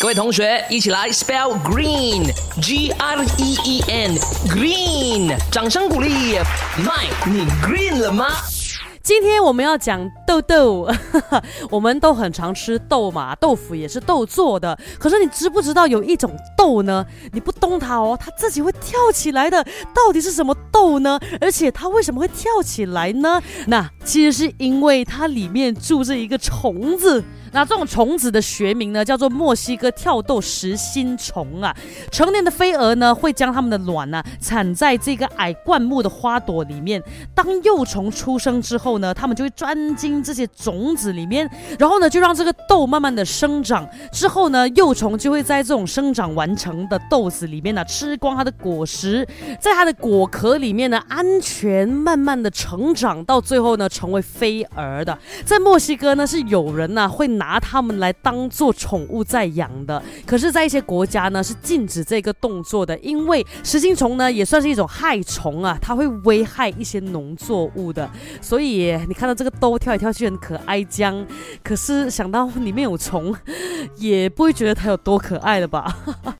[0.00, 6.36] 各位同学，一起来 spell green，G R E E N，green，掌声鼓励。
[6.86, 8.28] 麦，你 green 了吗？
[9.02, 10.88] 今天我们要讲豆豆，
[11.70, 14.78] 我们都很常吃豆嘛，豆腐也是豆做的。
[15.00, 17.04] 可是你知不知道有一种豆呢？
[17.32, 19.64] 你不动它哦，它自己会跳起来的。
[19.94, 21.18] 到底是什么豆呢？
[21.40, 23.42] 而且它为什么会跳起来呢？
[23.66, 27.22] 那其实是因为它里面住着一个虫子。
[27.50, 31.74] 那这种虫子的学名呢，叫做墨西哥跳豆实心虫啊。
[32.10, 37.02] 成年的飞蛾呢，会将它们的卵呢产在这个矮灌木的花朵里面。
[37.34, 41.48] 当幼虫出生之后呢，它们就会钻进这些种子里面，
[41.78, 43.88] 然后呢，就让这个豆慢慢的生长。
[44.12, 49.26] 之后呢，幼虫就会在这种生长完成的豆子里面呢，吃光它的果实，
[49.58, 55.18] 在它的果壳里面呢，安全慢慢的成长，到最后呢，成为飞蛾的。
[55.44, 57.26] 在墨西哥呢，是有人呢会。
[57.38, 68.10] 拿它们来当做宠物在养的，可是，在一些国家呢是禁止这个动作的，因为食心虫呢也算是一种害虫啊，它会危害一些农作物的。
[68.40, 71.24] 所以你看到这个兜跳来跳去很可爱，将，
[71.62, 73.32] 可是想到 里面有虫，
[73.96, 76.37] 也不会觉得它有多可爱了吧？